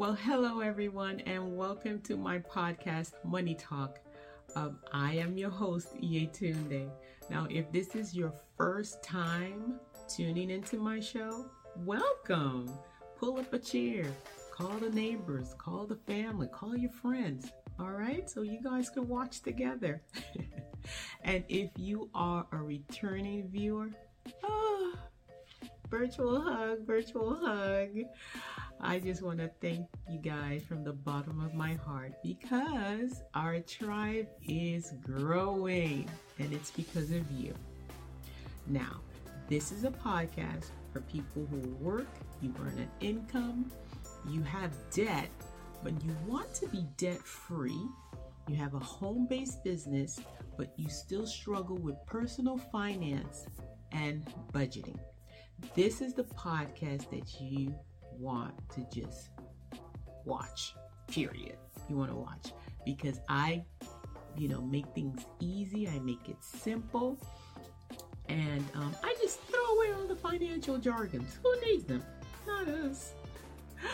Well, 0.00 0.14
hello 0.14 0.60
everyone, 0.60 1.20
and 1.26 1.58
welcome 1.58 2.00
to 2.04 2.16
my 2.16 2.38
podcast, 2.38 3.12
Money 3.22 3.54
Talk. 3.54 3.98
Um, 4.56 4.78
I 4.94 5.16
am 5.16 5.36
your 5.36 5.50
host, 5.50 5.94
Yetunde. 6.00 6.88
Now, 7.28 7.46
if 7.50 7.70
this 7.70 7.94
is 7.94 8.14
your 8.14 8.32
first 8.56 9.02
time 9.02 9.78
tuning 10.08 10.48
into 10.48 10.78
my 10.78 11.00
show, 11.00 11.50
welcome. 11.76 12.72
Pull 13.18 13.40
up 13.40 13.52
a 13.52 13.58
chair, 13.58 14.06
call 14.50 14.78
the 14.78 14.88
neighbors, 14.88 15.54
call 15.58 15.84
the 15.84 15.96
family, 15.96 16.48
call 16.50 16.74
your 16.74 16.92
friends. 16.92 17.52
All 17.78 17.92
right, 17.92 18.28
so 18.30 18.40
you 18.40 18.58
guys 18.62 18.88
can 18.88 19.06
watch 19.06 19.42
together. 19.42 20.00
and 21.24 21.44
if 21.50 21.68
you 21.76 22.08
are 22.14 22.46
a 22.52 22.56
returning 22.56 23.48
viewer, 23.50 23.90
ah, 24.44 24.92
virtual 25.90 26.40
hug, 26.40 26.86
virtual 26.86 27.34
hug. 27.34 27.90
I 28.82 28.98
just 28.98 29.20
want 29.20 29.38
to 29.40 29.50
thank 29.60 29.86
you 30.08 30.18
guys 30.18 30.62
from 30.62 30.84
the 30.84 30.92
bottom 30.92 31.44
of 31.44 31.52
my 31.52 31.74
heart 31.74 32.14
because 32.22 33.22
our 33.34 33.60
tribe 33.60 34.26
is 34.48 34.94
growing 35.02 36.08
and 36.38 36.52
it's 36.54 36.70
because 36.70 37.10
of 37.10 37.30
you. 37.30 37.54
Now, 38.66 39.00
this 39.48 39.70
is 39.70 39.84
a 39.84 39.90
podcast 39.90 40.70
for 40.94 41.00
people 41.02 41.46
who 41.50 41.58
work, 41.84 42.08
you 42.40 42.54
earn 42.58 42.78
an 42.78 42.90
income, 43.00 43.70
you 44.26 44.42
have 44.44 44.72
debt, 44.90 45.28
but 45.84 45.92
you 46.02 46.16
want 46.26 46.54
to 46.54 46.66
be 46.68 46.86
debt 46.96 47.20
free. 47.20 47.86
You 48.48 48.56
have 48.56 48.72
a 48.72 48.78
home 48.78 49.26
based 49.28 49.62
business, 49.62 50.18
but 50.56 50.72
you 50.76 50.88
still 50.88 51.26
struggle 51.26 51.76
with 51.76 51.96
personal 52.06 52.56
finance 52.56 53.46
and 53.92 54.24
budgeting. 54.54 54.98
This 55.74 56.00
is 56.00 56.14
the 56.14 56.24
podcast 56.24 57.10
that 57.10 57.40
you 57.40 57.74
want 58.20 58.54
to 58.74 58.86
just 58.92 59.30
watch, 60.24 60.74
period. 61.08 61.56
You 61.88 61.96
want 61.96 62.10
to 62.10 62.16
watch 62.16 62.52
because 62.84 63.20
I, 63.28 63.64
you 64.36 64.48
know, 64.48 64.60
make 64.60 64.86
things 64.94 65.24
easy, 65.40 65.88
I 65.88 65.98
make 66.00 66.28
it 66.28 66.36
simple, 66.40 67.18
and 68.28 68.64
um, 68.74 68.94
I 69.02 69.14
just 69.20 69.40
throw 69.40 69.64
away 69.76 69.92
all 69.92 70.06
the 70.06 70.16
financial 70.16 70.78
jargons. 70.78 71.38
Who 71.42 71.60
needs 71.62 71.84
them? 71.84 72.02
Not 72.46 72.68
us. 72.68 73.12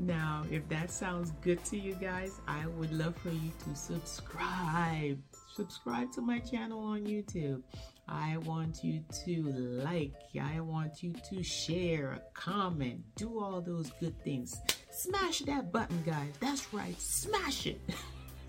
Now, 0.00 0.44
if 0.48 0.68
that 0.68 0.92
sounds 0.92 1.32
good 1.40 1.64
to 1.64 1.76
you 1.76 1.94
guys, 1.94 2.40
I 2.46 2.68
would 2.68 2.92
love 2.92 3.16
for 3.16 3.30
you 3.30 3.50
to 3.64 3.74
subscribe. 3.74 5.18
Subscribe 5.56 6.12
to 6.12 6.20
my 6.20 6.38
channel 6.38 6.78
on 6.78 7.00
YouTube. 7.00 7.62
I 8.08 8.38
want 8.38 8.82
you 8.82 9.04
to 9.24 9.42
like, 9.84 10.14
I 10.40 10.60
want 10.60 11.02
you 11.02 11.12
to 11.30 11.42
share, 11.42 12.20
comment, 12.32 13.02
do 13.16 13.38
all 13.38 13.60
those 13.60 13.90
good 14.00 14.18
things. 14.24 14.60
Smash 14.90 15.40
that 15.40 15.70
button, 15.70 16.02
guys. 16.06 16.32
That's 16.40 16.72
right, 16.72 16.98
smash 17.00 17.66
it. 17.66 17.80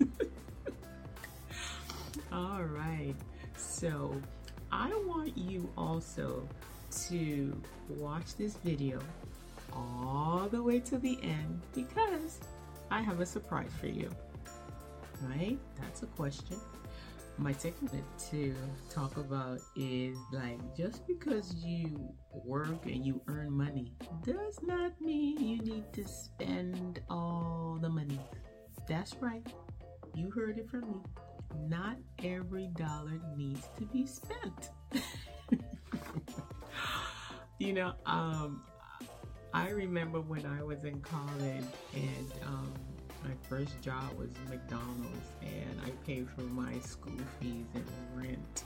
all 2.32 2.62
right, 2.62 3.14
so 3.56 4.14
I 4.72 4.88
want 5.06 5.36
you 5.36 5.70
also 5.76 6.48
to 7.08 7.62
watch 7.88 8.36
this 8.36 8.54
video 8.64 9.00
all 9.72 10.48
the 10.50 10.62
way 10.62 10.80
to 10.80 10.98
the 10.98 11.18
end 11.22 11.60
because 11.74 12.40
I 12.90 13.02
have 13.02 13.20
a 13.20 13.26
surprise 13.26 13.70
for 13.78 13.86
you. 13.86 14.10
Right? 15.22 15.58
That's 15.80 16.02
a 16.02 16.06
question. 16.06 16.56
My 17.40 17.52
second 17.52 17.90
to 18.30 18.54
talk 18.90 19.16
about 19.16 19.60
is 19.74 20.18
like 20.30 20.58
just 20.76 21.06
because 21.06 21.54
you 21.54 22.12
work 22.44 22.84
and 22.84 23.02
you 23.02 23.22
earn 23.28 23.50
money 23.50 23.94
does 24.22 24.58
not 24.62 24.92
mean 25.00 25.38
you 25.40 25.58
need 25.62 25.90
to 25.94 26.06
spend 26.06 27.00
all 27.08 27.78
the 27.80 27.88
money. 27.88 28.20
That's 28.86 29.14
right. 29.22 29.46
You 30.14 30.30
heard 30.30 30.58
it 30.58 30.68
from 30.68 30.82
me. 30.82 31.00
Not 31.66 31.96
every 32.22 32.68
dollar 32.76 33.18
needs 33.34 33.66
to 33.78 33.86
be 33.86 34.06
spent. 34.06 34.68
you 37.58 37.72
know, 37.72 37.94
um, 38.04 38.64
I 39.54 39.70
remember 39.70 40.20
when 40.20 40.44
I 40.44 40.62
was 40.62 40.84
in 40.84 41.00
college 41.00 41.64
and 41.94 42.32
um, 42.44 42.74
my 43.24 43.34
first 43.48 43.80
job 43.82 44.16
was 44.18 44.28
McDonald's 44.48 45.32
and 45.42 45.80
I 45.84 45.90
paid 46.06 46.28
for 46.30 46.42
my 46.42 46.78
school 46.80 47.18
fees 47.40 47.66
and 47.74 47.84
rent. 48.14 48.64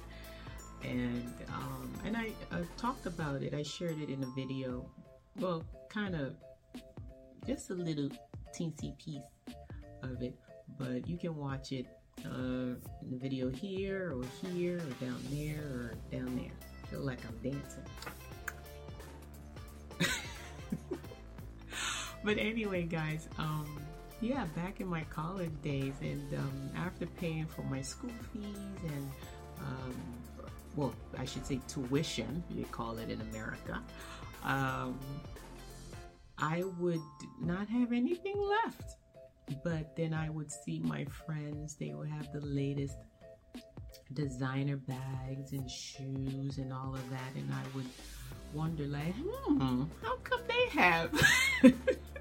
And 0.83 1.33
um, 1.49 1.93
and 2.05 2.17
I 2.17 2.31
uh, 2.53 2.59
talked 2.77 3.07
about 3.07 3.43
it. 3.43 3.55
I 3.55 3.63
shared 3.63 4.01
it 4.01 4.11
in 4.11 4.23
a 4.23 4.27
video. 4.37 4.85
Well, 5.37 5.65
kind 5.89 6.15
of 6.15 6.35
just 7.47 7.71
a 7.71 7.75
little 7.75 8.11
teensy 8.55 8.97
piece 8.99 9.23
of 10.03 10.23
it, 10.23 10.35
but 10.79 11.09
you 11.09 11.17
can 11.17 11.37
watch 11.37 11.73
it 11.73 11.87
uh, 12.25 12.77
in 13.03 13.11
the 13.11 13.17
video 13.17 13.51
here 13.51 14.13
or 14.15 14.25
here 14.53 14.77
or 14.77 15.05
down 15.05 15.21
there 15.31 15.63
or 15.63 15.95
down 16.13 16.37
there. 16.37 16.53
I 16.83 16.87
feel 16.89 17.01
like 17.01 17.19
I'm 17.27 17.39
dancing. 17.43 17.85
but 22.25 22.39
anyway, 22.39 22.83
guys, 22.83 23.29
um, 23.39 23.79
yeah, 24.21 24.45
back 24.57 24.81
in 24.81 24.87
my 24.87 25.03
college 25.05 25.51
days, 25.63 25.95
and 26.01 26.35
um, 26.35 26.71
after 26.77 27.07
paying 27.07 27.47
for 27.47 27.63
my 27.63 27.83
school 27.83 28.11
fees 28.33 28.59
and, 28.83 29.11
um, 29.61 29.95
well, 30.77 30.95
I 31.19 31.25
should 31.25 31.47
say 31.47 31.61
tuition, 31.69 32.43
you 32.51 32.65
call 32.67 32.99
it 32.99 33.11
in 33.11 33.21
America, 33.21 33.81
um, 34.45 34.99
I 36.39 36.65
would 36.79 37.03
not 37.41 37.69
have 37.69 37.93
anything 37.93 38.37
left. 38.37 38.97
But 39.63 39.95
then 39.95 40.15
I 40.15 40.31
would 40.31 40.51
see 40.51 40.81
my 40.81 41.05
friends, 41.05 41.77
they 41.77 41.93
would 41.93 42.09
have 42.09 42.33
the 42.33 42.41
latest 42.41 42.97
designer 44.15 44.77
bags 44.77 45.53
and 45.53 45.71
shoes 45.71 46.57
and 46.57 46.73
all 46.73 46.95
of 46.95 47.11
that, 47.11 47.35
and 47.37 47.53
I 47.53 47.77
would 47.77 47.87
wonder, 48.55 48.85
like, 48.85 49.15
hmm, 49.15 49.83
how 50.03 50.17
come 50.23 50.41
they 50.49 50.81
have? 50.81 51.13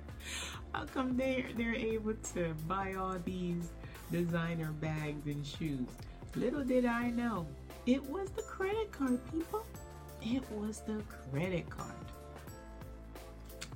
How 0.74 0.86
come 0.86 1.16
they 1.16 1.46
they're 1.56 1.76
able 1.76 2.16
to 2.34 2.56
buy 2.68 2.94
all 2.94 3.18
these 3.24 3.72
designer 4.12 4.72
bags 4.82 5.28
and 5.28 5.46
shoes? 5.46 5.88
Little 6.36 6.64
did 6.64 6.86
I 6.86 7.10
know, 7.12 7.46
it 7.86 8.04
was 8.10 8.30
the 8.32 8.42
credit 8.42 8.92
card, 8.92 9.20
people. 9.32 9.66
It 10.22 10.44
was 10.52 10.82
the 10.82 11.04
credit 11.32 11.70
card. 11.70 11.94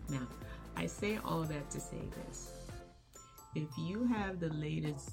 Now, 0.09 0.27
I 0.75 0.85
say 0.85 1.19
all 1.23 1.43
that 1.43 1.69
to 1.71 1.79
say 1.79 2.01
this. 2.25 2.51
If 3.53 3.67
you 3.77 4.05
have 4.05 4.39
the 4.39 4.49
latest 4.53 5.11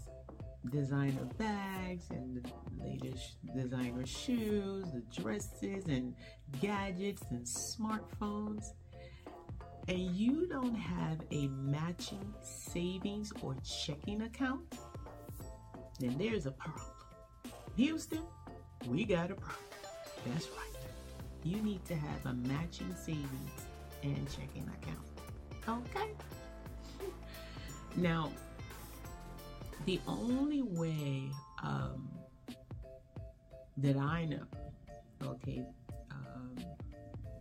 designer 0.70 1.24
bags 1.36 2.06
and 2.10 2.36
the 2.36 2.50
latest 2.82 3.36
designer 3.54 4.06
shoes, 4.06 4.86
the 4.92 5.02
dresses 5.20 5.86
and 5.86 6.14
gadgets 6.60 7.22
and 7.30 7.44
smartphones, 7.44 8.72
and 9.88 9.98
you 9.98 10.46
don't 10.46 10.74
have 10.74 11.20
a 11.30 11.48
matching 11.48 12.34
savings 12.40 13.32
or 13.42 13.54
checking 13.62 14.22
account, 14.22 14.62
then 16.00 16.16
there's 16.18 16.46
a 16.46 16.52
problem. 16.52 16.86
Houston, 17.76 18.22
we 18.86 19.04
got 19.04 19.30
a 19.30 19.34
problem. 19.34 19.58
That's 20.26 20.48
right. 20.48 20.60
You 21.42 21.60
need 21.60 21.84
to 21.86 21.94
have 21.94 22.26
a 22.26 22.32
matching 22.32 22.94
savings 22.94 23.66
and 24.02 24.26
checking 24.30 24.68
account. 24.68 25.86
Okay? 25.90 26.10
Now, 27.96 28.32
the 29.86 30.00
only 30.08 30.62
way 30.62 31.30
um, 31.62 32.10
that 33.76 33.96
I 33.96 34.24
know, 34.24 34.42
okay, 35.22 35.64
um, 36.10 36.56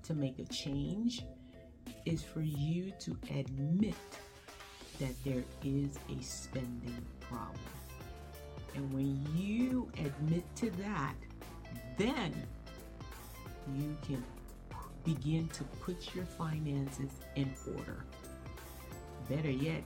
to 0.03 0.13
make 0.13 0.37
a 0.37 0.45
change 0.45 1.23
is 2.05 2.23
for 2.23 2.41
you 2.41 2.91
to 2.99 3.17
admit 3.37 3.95
that 4.99 5.11
there 5.23 5.43
is 5.63 5.97
a 6.09 6.23
spending 6.23 7.05
problem. 7.19 7.57
And 8.75 8.93
when 8.93 9.25
you 9.35 9.91
admit 9.99 10.43
to 10.57 10.69
that, 10.71 11.15
then 11.97 12.33
you 13.75 13.95
can 14.05 14.23
begin 15.03 15.47
to 15.49 15.63
put 15.81 16.15
your 16.15 16.25
finances 16.25 17.11
in 17.35 17.53
order. 17.75 18.05
Better 19.29 19.51
yet, 19.51 19.83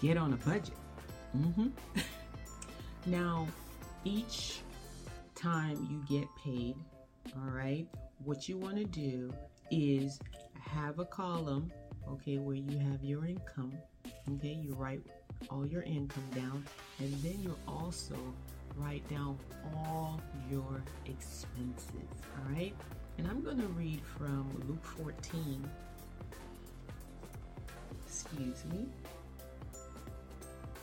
get 0.00 0.16
on 0.16 0.32
a 0.32 0.36
budget. 0.36 0.74
Mm-hmm. 1.36 1.68
now, 3.06 3.46
each 4.04 4.60
time 5.34 5.86
you 5.90 6.18
get 6.18 6.28
paid, 6.42 6.76
all 7.36 7.50
right, 7.50 7.86
what 8.24 8.48
you 8.48 8.56
want 8.56 8.76
to 8.76 8.84
do 8.84 9.32
is 9.70 10.18
have 10.74 10.98
a 10.98 11.04
column, 11.04 11.72
okay, 12.08 12.38
where 12.38 12.56
you 12.56 12.78
have 12.78 13.02
your 13.02 13.24
income. 13.26 13.72
Okay, 14.34 14.52
you 14.52 14.74
write 14.74 15.00
all 15.50 15.66
your 15.66 15.82
income 15.82 16.24
down, 16.34 16.64
and 16.98 17.12
then 17.22 17.38
you 17.42 17.56
also 17.66 18.16
write 18.76 19.08
down 19.08 19.38
all 19.76 20.20
your 20.50 20.82
expenses. 21.06 21.92
All 22.36 22.52
right, 22.52 22.74
and 23.18 23.26
I'm 23.26 23.42
going 23.42 23.58
to 23.58 23.66
read 23.68 24.00
from 24.16 24.48
Luke 24.66 24.84
14. 24.84 25.68
Excuse 28.06 28.64
me. 28.72 28.86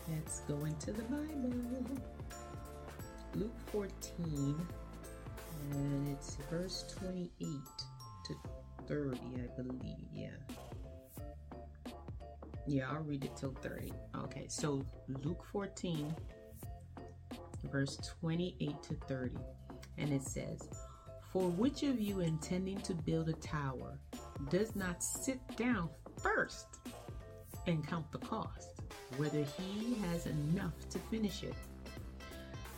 Let's 0.10 0.42
go 0.42 0.64
into 0.66 0.92
the 0.92 1.04
Bible. 1.04 1.54
Luke 3.36 3.58
14, 3.72 4.68
and 5.72 6.08
it's 6.08 6.38
verse 6.50 6.86
28 7.00 7.50
to 8.26 8.36
30, 8.88 9.20
I 9.20 9.62
believe. 9.62 9.98
Yeah. 10.14 10.30
Yeah, 12.68 12.90
I'll 12.90 13.04
read 13.04 13.24
it 13.24 13.36
till 13.36 13.54
30. 13.62 13.94
Okay, 14.24 14.48
so 14.50 14.84
Luke 15.24 15.46
14, 15.52 16.16
verse 17.72 17.98
28 18.22 18.84
to 18.84 18.96
30. 19.08 19.36
And 19.98 20.12
it 20.12 20.24
says, 20.24 20.68
For 21.32 21.44
which 21.44 21.84
of 21.84 22.02
you 22.02 22.22
intending 22.22 22.80
to 22.82 22.94
build 22.96 23.30
a 23.30 23.34
tower 23.34 24.00
does 24.50 24.76
not 24.76 25.04
sit 25.04 25.40
down 25.56 25.90
first 26.22 26.66
and 27.68 27.88
count 27.88 28.12
the 28.12 28.18
cost, 28.20 28.82
whether 29.18 29.44
he 29.44 29.96
has 30.10 30.26
enough 30.26 30.74
to 30.90 31.00
finish 31.00 31.44
it? 31.44 31.54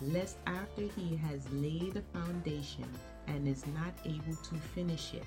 Lest 0.01 0.38
after 0.45 0.81
he 0.81 1.15
has 1.15 1.50
laid 1.51 1.94
the 1.94 2.04
foundation 2.13 2.86
and 3.27 3.48
is 3.48 3.65
not 3.68 3.94
able 4.06 4.36
to 4.36 4.56
finish 4.75 5.13
it, 5.13 5.25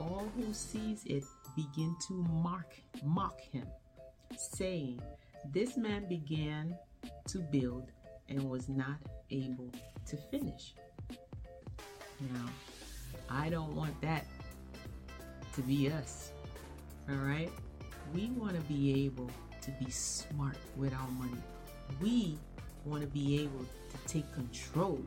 all 0.00 0.26
who 0.36 0.52
sees 0.52 1.04
it 1.04 1.24
begin 1.54 1.94
to 2.08 2.14
mock, 2.14 2.72
mock 3.04 3.40
him, 3.40 3.66
saying, 4.36 5.00
This 5.52 5.76
man 5.76 6.08
began 6.08 6.74
to 7.28 7.38
build 7.38 7.90
and 8.28 8.48
was 8.48 8.68
not 8.68 8.96
able 9.30 9.70
to 10.06 10.16
finish. 10.30 10.74
Now, 12.32 12.46
I 13.28 13.48
don't 13.50 13.74
want 13.74 14.00
that 14.00 14.26
to 15.54 15.62
be 15.62 15.90
us. 15.90 16.32
All 17.08 17.16
right? 17.16 17.50
We 18.14 18.30
want 18.30 18.54
to 18.54 18.62
be 18.62 19.04
able 19.04 19.30
to 19.62 19.70
be 19.72 19.90
smart 19.90 20.56
with 20.76 20.94
our 20.94 21.08
money. 21.08 21.42
We 22.00 22.38
want 22.84 23.02
to 23.02 23.08
be 23.08 23.42
able 23.42 23.64
to 23.64 23.96
take 24.06 24.32
control 24.32 25.00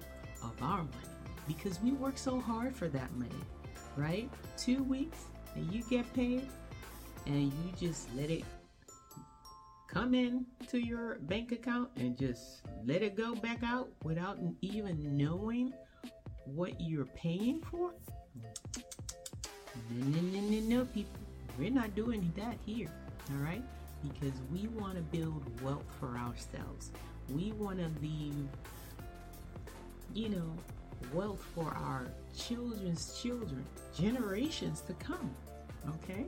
of 0.44 0.54
our 0.62 0.80
money 0.80 1.14
because 1.48 1.82
we 1.82 1.92
work 1.92 2.18
so 2.18 2.40
hard 2.40 2.76
for 2.76 2.88
that 2.90 3.12
money, 3.16 3.32
right? 3.98 4.30
Two 4.58 4.84
weeks 4.84 5.26
and 5.56 5.72
you 5.72 5.84
get 5.84 6.12
paid 6.14 6.48
and 7.26 7.52
you 7.52 7.88
just 7.88 8.08
let 8.16 8.30
it 8.30 8.44
come 9.88 10.16
in 10.16 10.46
to 10.68 10.80
your 10.80 11.20
bank 11.22 11.52
account 11.52 11.90
and 11.98 12.18
just 12.18 12.62
let 12.86 13.02
it 13.02 13.16
go 13.16 13.36
back 13.36 13.60
out 13.64 13.90
without 14.04 14.40
even 14.62 15.16
knowing 15.16 15.72
what 16.46 16.80
you're 16.82 17.06
paying 17.06 17.62
for? 17.70 17.94
No, 18.42 18.50
no, 19.92 20.22
no, 20.22 20.40
no, 20.40 20.60
no, 20.78 20.86
people. 20.86 21.20
We're 21.58 21.70
not 21.70 21.96
doing 21.96 22.32
that 22.36 22.58
here, 22.66 22.90
all 23.32 23.38
right? 23.38 23.64
Because 24.02 24.34
we 24.52 24.68
want 24.68 24.96
to 24.96 25.02
build 25.18 25.62
wealth 25.62 25.86
for 26.00 26.18
ourselves. 26.18 26.92
We 27.30 27.52
want 27.54 27.78
to 27.78 27.90
leave, 28.02 28.48
you 30.14 30.30
know, 30.30 30.56
wealth 31.14 31.44
for 31.56 31.70
our 31.76 32.08
children's 32.36 33.20
children, 33.22 33.66
generations 33.96 34.82
to 34.82 34.94
come, 34.94 35.32
okay? 35.96 36.28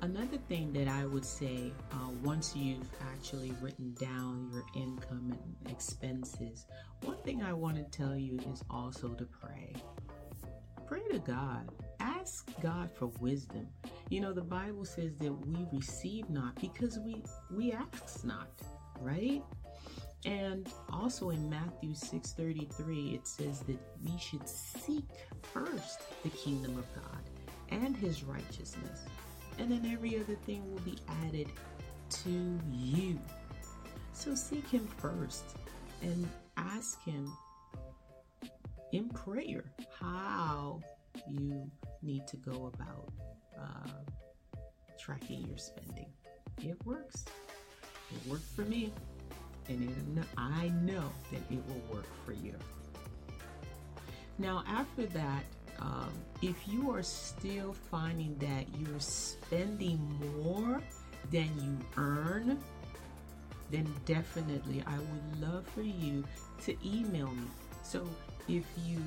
Another 0.00 0.38
thing 0.48 0.72
that 0.74 0.86
I 0.86 1.06
would 1.06 1.24
say 1.24 1.72
uh, 1.92 2.08
once 2.22 2.54
you've 2.54 2.88
actually 3.12 3.52
written 3.60 3.94
down 3.94 4.48
your 4.52 4.62
income 4.76 5.36
and 5.62 5.72
expenses, 5.72 6.66
one 7.02 7.16
thing 7.22 7.42
I 7.42 7.52
want 7.52 7.76
to 7.76 7.84
tell 7.84 8.14
you 8.16 8.38
is 8.52 8.62
also 8.70 9.08
to 9.08 9.24
pray. 9.24 9.74
Pray 10.86 11.02
to 11.10 11.18
God. 11.18 11.68
Ask 11.98 12.48
God 12.62 12.90
for 12.94 13.06
wisdom. 13.20 13.66
You 14.08 14.20
know, 14.20 14.32
the 14.32 14.40
Bible 14.40 14.84
says 14.84 15.16
that 15.18 15.32
we 15.32 15.66
receive 15.72 16.30
not 16.30 16.54
because 16.60 16.98
we 17.00 17.22
we 17.50 17.72
ask 17.72 18.24
not, 18.24 18.48
right? 19.00 19.42
And 20.24 20.68
also 20.92 21.30
in 21.30 21.48
Matthew 21.48 21.94
6:33 21.94 23.14
it 23.14 23.26
says 23.26 23.60
that 23.60 23.78
we 24.04 24.18
should 24.18 24.48
seek 24.48 25.08
first 25.42 26.00
the 26.22 26.30
kingdom 26.30 26.76
of 26.76 26.86
God 26.94 27.22
and 27.70 27.96
his 27.96 28.24
righteousness 28.24 29.06
and 29.58 29.70
then 29.70 29.90
every 29.92 30.18
other 30.18 30.36
thing 30.46 30.62
will 30.70 30.80
be 30.80 30.96
added 31.24 31.48
to 32.10 32.58
you. 32.70 33.18
So 34.12 34.34
seek 34.34 34.66
Him 34.68 34.86
first 34.98 35.44
and 36.02 36.28
ask 36.56 37.02
Him 37.04 37.32
in 38.92 39.08
prayer 39.10 39.64
how 40.00 40.80
you 41.28 41.70
need 42.02 42.26
to 42.28 42.36
go 42.36 42.72
about 42.74 43.12
uh, 43.58 43.90
tracking 44.98 45.46
your 45.46 45.58
spending. 45.58 46.10
It 46.62 46.76
works. 46.84 47.24
It 48.10 48.30
worked 48.30 48.48
for 48.56 48.62
me, 48.62 48.92
and 49.68 50.24
I 50.36 50.68
know 50.82 51.10
that 51.30 51.40
it 51.50 51.60
will 51.66 51.96
work 51.96 52.06
for 52.24 52.32
you. 52.32 52.54
Now, 54.38 54.64
after 54.66 55.06
that, 55.06 55.44
um, 55.80 56.10
if 56.42 56.56
you 56.66 56.90
are 56.90 57.02
still 57.02 57.72
finding 57.90 58.36
that 58.38 58.66
you're 58.78 59.00
spending 59.00 60.00
more 60.42 60.80
than 61.30 61.50
you 61.60 61.76
earn, 61.96 62.58
then 63.70 63.86
definitely 64.06 64.82
I 64.86 64.96
would 64.98 65.40
love 65.40 65.66
for 65.68 65.82
you 65.82 66.24
to 66.64 66.76
email 66.84 67.28
me. 67.28 67.44
So 67.82 68.08
if 68.48 68.64
you've 68.84 69.02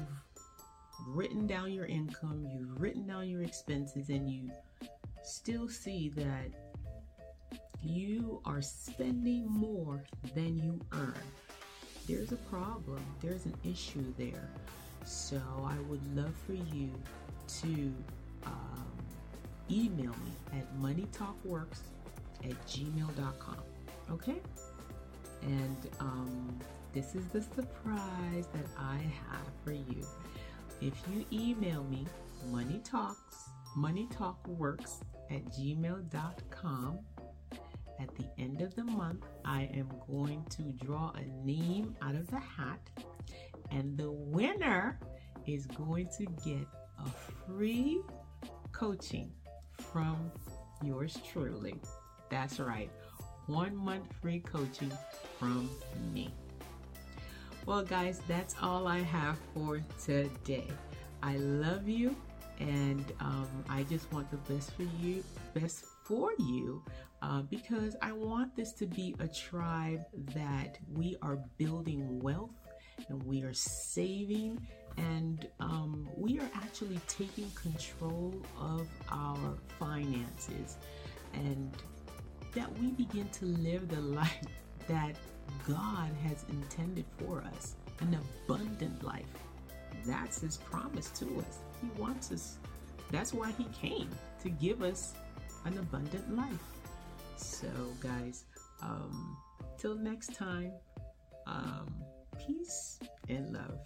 written 1.07 1.47
down 1.47 1.71
your 1.71 1.85
income, 1.85 2.47
you've 2.53 2.79
written 2.79 3.07
down 3.07 3.27
your 3.27 3.41
expenses, 3.41 4.09
and 4.09 4.29
you 4.29 4.51
still 5.23 5.67
see 5.67 6.09
that 6.15 6.51
you 7.83 8.41
are 8.45 8.61
spending 8.61 9.45
more 9.47 10.03
than 10.35 10.57
you 10.57 10.79
earn, 10.93 11.13
there's 12.07 12.31
a 12.31 12.37
problem, 12.37 13.03
there's 13.21 13.45
an 13.45 13.55
issue 13.63 14.13
there. 14.17 14.49
So 15.05 15.41
I 15.63 15.75
would 15.89 16.15
love 16.15 16.33
for 16.45 16.53
you 16.53 16.91
to 17.61 17.93
um, 18.45 18.91
email 19.69 20.11
me 20.11 20.59
at 20.59 20.75
moneytalkworks 20.79 21.81
at 22.43 22.67
gmail.com. 22.67 23.57
Okay? 24.11 24.41
And 25.43 25.89
um, 25.99 26.59
this 26.93 27.15
is 27.15 27.25
the 27.27 27.41
surprise 27.41 28.47
that 28.53 28.65
I 28.77 28.97
have 29.29 29.47
for 29.63 29.71
you. 29.71 30.05
If 30.81 30.93
you 31.11 31.25
email 31.31 31.83
me, 31.83 32.05
money 32.51 32.81
talks, 32.83 33.49
moneytalkworks 33.77 35.01
at 35.29 35.45
gmail.com, 35.45 36.99
at 38.01 38.15
the 38.15 38.25
end 38.41 38.61
of 38.61 38.73
the 38.75 38.83
month, 38.83 39.23
I 39.45 39.69
am 39.73 39.89
going 40.09 40.43
to 40.51 40.63
draw 40.85 41.11
a 41.15 41.45
name 41.45 41.95
out 42.01 42.15
of 42.15 42.27
the 42.27 42.39
hat 42.39 42.79
and 43.71 43.97
the 43.97 44.11
winner 44.11 44.99
is 45.47 45.65
going 45.67 46.09
to 46.17 46.25
get 46.43 46.67
a 46.99 47.09
free 47.45 48.01
coaching 48.71 49.31
from 49.91 50.31
yours 50.83 51.17
truly. 51.31 51.75
That's 52.29 52.59
right, 52.59 52.89
one 53.47 53.75
month 53.75 54.05
free 54.21 54.39
coaching 54.39 54.91
from 55.39 55.69
me. 56.13 56.33
Well, 57.65 57.83
guys, 57.83 58.21
that's 58.27 58.55
all 58.61 58.87
I 58.87 58.99
have 58.99 59.37
for 59.53 59.81
today. 60.03 60.67
I 61.21 61.37
love 61.37 61.87
you, 61.87 62.15
and 62.59 63.05
um, 63.19 63.47
I 63.69 63.83
just 63.83 64.11
want 64.11 64.29
the 64.31 64.37
best 64.51 64.71
for 64.73 64.83
you, 64.99 65.23
best 65.53 65.85
for 66.11 66.33
you, 66.39 66.83
uh, 67.21 67.41
because 67.43 67.95
I 68.01 68.11
want 68.11 68.53
this 68.53 68.73
to 68.73 68.85
be 68.85 69.15
a 69.19 69.29
tribe 69.29 70.03
that 70.35 70.77
we 70.93 71.15
are 71.21 71.37
building 71.57 72.19
wealth 72.19 72.51
and 73.07 73.23
we 73.23 73.43
are 73.43 73.53
saving 73.53 74.59
and 74.97 75.47
um, 75.61 76.09
we 76.17 76.37
are 76.37 76.49
actually 76.53 76.99
taking 77.07 77.49
control 77.51 78.35
of 78.59 78.89
our 79.09 79.57
finances 79.79 80.75
and 81.33 81.71
that 82.53 82.69
we 82.79 82.87
begin 82.91 83.29
to 83.29 83.45
live 83.45 83.87
the 83.87 84.01
life 84.19 84.43
that 84.89 85.15
God 85.65 86.09
has 86.27 86.43
intended 86.49 87.05
for 87.17 87.41
us 87.41 87.75
an 88.01 88.19
abundant 88.45 89.01
life. 89.01 89.31
That's 90.05 90.41
His 90.41 90.57
promise 90.57 91.09
to 91.11 91.25
us. 91.39 91.59
He 91.81 91.87
wants 92.01 92.33
us, 92.33 92.57
that's 93.11 93.33
why 93.33 93.51
He 93.51 93.63
came 93.65 94.09
to 94.41 94.49
give 94.49 94.81
us 94.81 95.13
an 95.65 95.77
abundant 95.77 96.35
life. 96.35 96.67
So, 97.37 97.67
guys, 98.01 98.45
um, 98.81 99.37
till 99.77 99.95
next 99.95 100.35
time, 100.35 100.71
um, 101.47 101.93
peace 102.37 102.99
and 103.29 103.53
love. 103.53 103.79